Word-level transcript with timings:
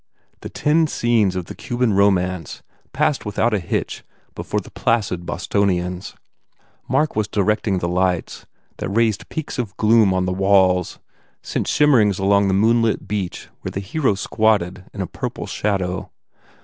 The 0.39 0.49
ten 0.49 0.87
scenes 0.87 1.35
of 1.35 1.45
the 1.45 1.53
Cuban 1.53 1.93
romance 1.93 2.63
passed 2.91 3.23
without 3.23 3.53
a 3.53 3.59
hitch 3.59 4.03
before 4.33 4.59
the 4.59 4.71
placid 4.71 5.27
Bostonians. 5.27 6.15
Mark 6.89 7.15
was 7.15 7.27
directing 7.27 7.77
the 7.77 7.87
lights 7.87 8.47
that 8.77 8.89
raised 8.89 9.29
peaks 9.29 9.59
of 9.59 9.77
gloom 9.77 10.11
on 10.11 10.25
the 10.25 10.33
walls, 10.33 10.97
sent 11.43 11.67
shim 11.67 11.89
merings 11.89 12.17
along 12.19 12.47
the 12.47 12.55
moonlit 12.55 13.07
beach 13.07 13.49
where 13.61 13.71
the 13.73 13.79
hero 13.79 14.15
squatted 14.15 14.85
in 14.91 15.01
a 15.01 15.05
purple 15.05 15.45
shadow. 15.45 16.09